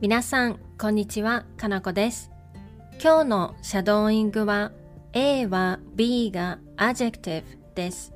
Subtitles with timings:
[0.00, 2.30] 皆さん、こんにちは、かなこです。
[3.02, 4.72] 今日のシャドーイングは
[5.12, 7.42] A は B が adjective
[7.74, 8.14] です。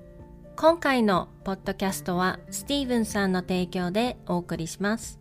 [0.57, 5.21] 今回のポッドキャストはスティーブンさんの提供でお送りします。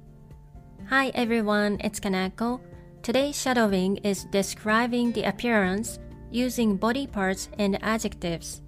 [0.85, 2.61] Hi everyone, it's Kanako.
[3.01, 5.99] Today's shadowing is describing the appearance
[6.31, 8.63] using body parts and adjectives.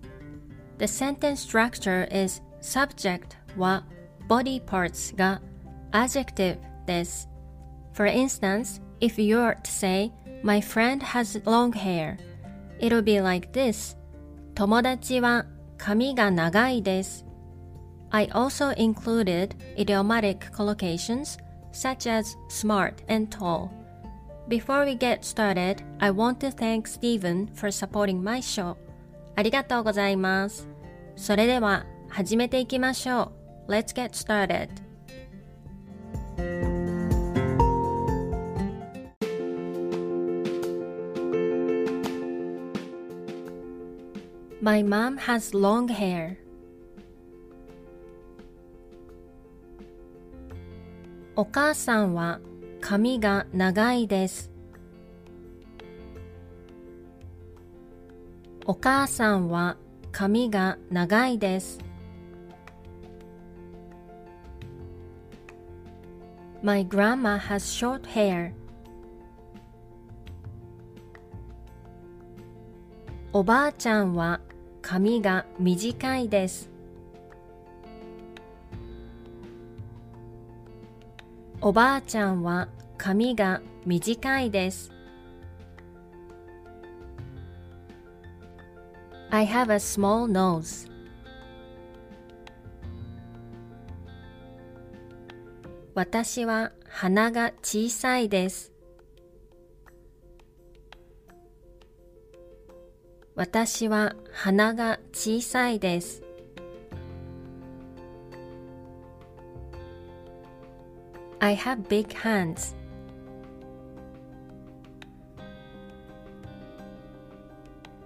[0.80, 3.86] The sentence structure is subject は
[4.28, 5.42] body parts が
[5.94, 7.35] adjective です。
[7.95, 10.13] For instance, if you're to say,
[10.43, 12.17] My friend has long hair,
[12.79, 13.97] it'll be like this.
[14.55, 17.27] 友達は髪が長いです。
[18.11, 21.39] I also included idiomatic collocations
[21.73, 23.69] such as smart and tall.
[24.49, 28.77] Before we get started, I want to thank Stephen for supporting my show.
[29.37, 30.69] ありがとうございます。
[31.17, 33.33] それでは始めていきましょ
[33.69, 33.73] う。
[33.73, 34.84] Let's get started.
[44.66, 46.38] My mom has long hair.
[51.36, 52.40] お母さんは
[52.82, 54.50] 髪が長いです。
[58.66, 59.78] お母さんは
[60.12, 61.78] 髪が長いです。
[66.64, 68.52] My grandma has short hair.
[73.32, 74.42] おばあちゃんは
[74.88, 76.70] 髪が短いです。
[81.60, 84.92] おばあちゃんは髪が短いです。
[89.32, 90.88] I have a small nose.
[95.96, 98.75] 私は鼻が小さいです。
[103.36, 106.24] 私は鼻が小さいです。
[111.40, 112.74] I have big hands.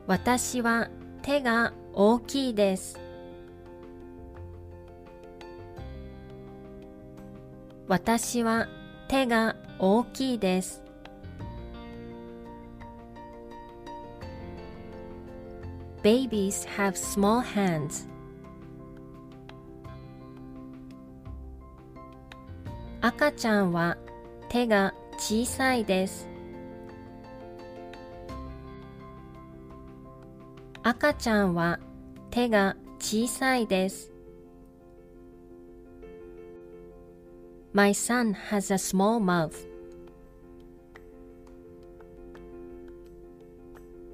[0.07, 0.89] 私は
[1.21, 2.99] 手が大きいです。
[7.87, 8.67] 私は
[9.07, 10.88] 手が大きいです。
[16.01, 18.07] Babies have small hands.
[23.01, 23.97] 赤ちゃんは
[24.47, 26.29] 手が小さいです。
[30.83, 31.79] 赤ちゃんは
[32.31, 34.11] 手が小さいです。
[37.73, 39.67] My son has a small mouth.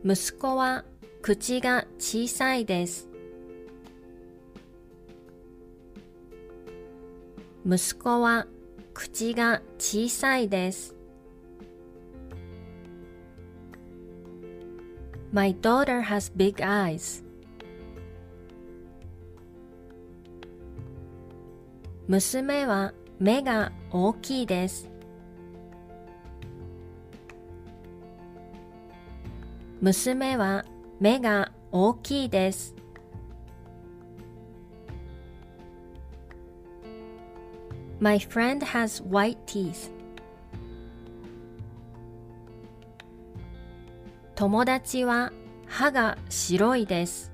[0.04, 0.84] 息子は
[1.22, 3.10] 口が小さいです。
[7.68, 8.46] 息子は
[8.94, 10.96] 口が小さいです。
[15.32, 17.24] My daughter has big eyes.
[22.08, 24.88] 娘は目が大きいです。
[29.82, 30.66] 娘は
[31.00, 32.74] 目が大きいです。
[38.00, 39.92] My friend has white teeth.
[44.36, 45.32] 友達は
[45.66, 47.32] 歯が白いです。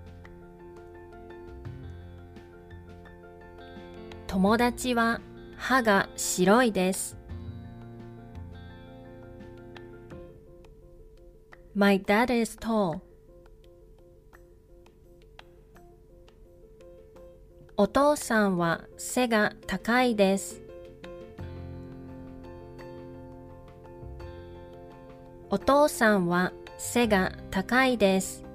[4.28, 5.20] 友達は
[5.58, 7.18] 歯が白いです。
[11.76, 13.11] My dad is tall.
[17.82, 20.62] お父さんは背が高いです。
[25.50, 28.46] お父さんは背が高いです。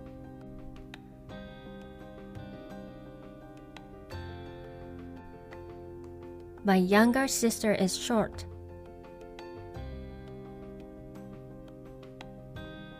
[6.64, 8.30] My younger sister is short.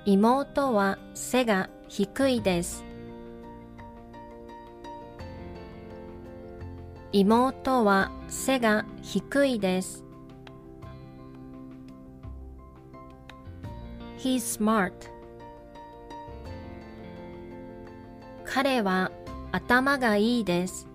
[0.04, 2.84] 妹は背が低いです。
[7.12, 10.04] 妹は背が低いです。
[14.18, 14.92] He's smart.
[18.44, 19.12] 彼は
[19.52, 20.88] 頭がいいです。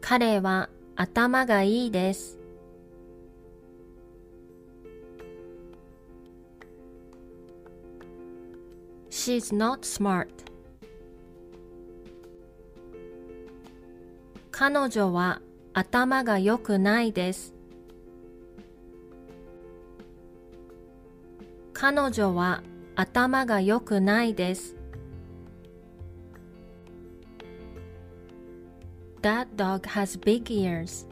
[0.00, 2.38] 彼は頭がいいです。
[9.10, 10.53] She's not smart.
[14.56, 15.40] 彼女は
[15.72, 17.52] 頭が良くないです。
[21.72, 22.62] 彼女は
[22.94, 24.76] 頭が良くないです。
[29.22, 31.08] That dog has big ears.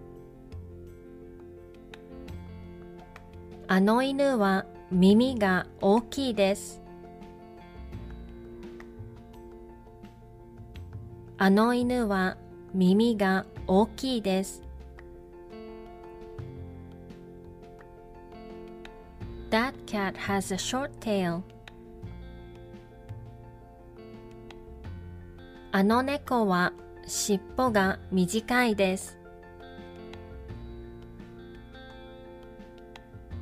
[3.66, 6.80] あの犬は耳が大きいです。
[11.38, 12.36] あの犬は
[12.74, 14.62] 耳が大きいです。
[19.50, 21.42] That cat has a short tail.
[25.70, 26.72] あの猫は
[27.06, 29.18] 尻尾が短いです。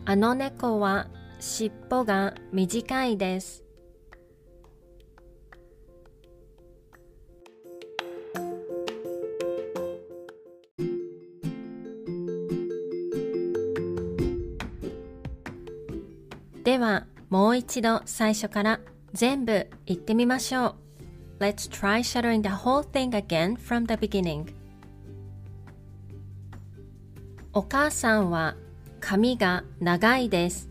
[0.05, 1.07] あの猫は
[1.39, 3.70] 尻尾が短いです。
[16.65, 18.81] ではもう一度最初から
[19.13, 20.77] 全部言ってみましょ
[21.39, 21.43] う。
[21.43, 24.53] Let's try shadowing the whole thing again from the beginning.
[27.53, 28.57] お母さんは
[29.01, 30.69] 髪が長いです。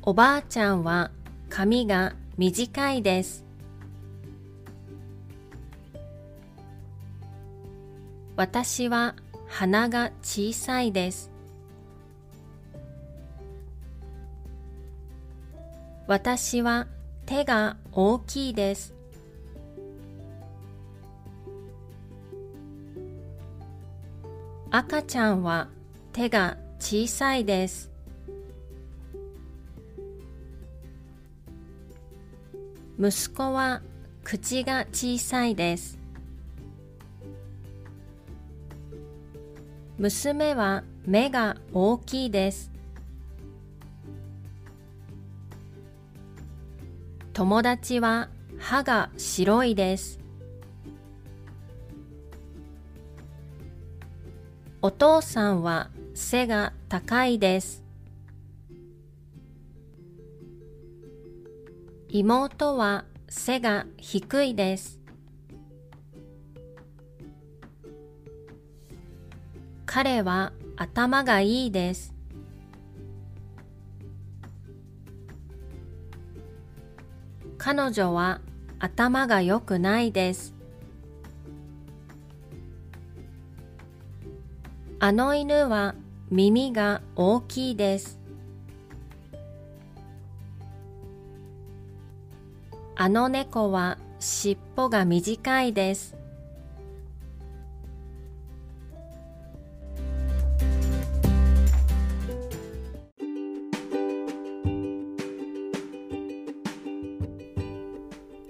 [0.00, 1.10] おばあちゃんは
[1.50, 3.44] 髪が短いです。
[8.34, 9.14] 私は
[9.54, 11.30] 鼻が小さいです。
[16.06, 16.86] 私は
[17.26, 18.94] 手が大きいです。
[24.70, 25.68] 赤ちゃんは
[26.14, 27.90] 手が小さいです。
[32.98, 33.82] 息子は
[34.24, 36.01] 口が小さいです。
[40.02, 42.72] 娘は目が大きいです。
[47.32, 48.28] 友達は
[48.58, 50.18] 歯が白いです。
[54.80, 57.84] お父さんは背が高いです。
[62.08, 65.01] 妹は背が低いです。
[69.94, 72.14] 彼は頭がいいです。
[77.58, 78.40] 彼女は
[78.78, 80.54] 頭が良くないです。
[84.98, 85.94] あの犬は
[86.30, 88.18] 耳が大きいです。
[92.96, 96.21] あの猫は尻尾が短いです。